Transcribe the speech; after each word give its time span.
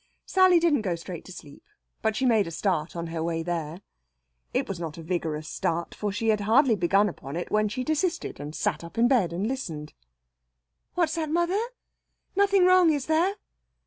Sally 0.25 0.59
didn't 0.59 0.81
go 0.81 0.95
straight 0.95 1.23
to 1.25 1.31
sleep, 1.31 1.63
but 2.01 2.15
she 2.15 2.25
made 2.25 2.47
a 2.47 2.49
start 2.49 2.95
on 2.95 3.05
her 3.13 3.21
way 3.21 3.43
there. 3.43 3.81
It 4.51 4.67
was 4.67 4.79
not 4.79 4.97
a 4.97 5.03
vigorous 5.03 5.47
start, 5.47 5.93
for 5.93 6.11
she 6.11 6.29
had 6.29 6.41
hardly 6.41 6.75
begun 6.75 7.07
upon 7.07 7.35
it 7.35 7.51
when 7.51 7.69
she 7.69 7.83
desisted, 7.83 8.39
and 8.39 8.55
sat 8.55 8.83
up 8.83 8.97
in 8.97 9.07
bed 9.07 9.31
and 9.31 9.45
listened. 9.45 9.93
"What's 10.95 11.13
that, 11.13 11.29
mother? 11.29 11.61
Nothing 12.35 12.65
wrong, 12.65 12.91
is 12.91 13.05
there?" 13.05 13.35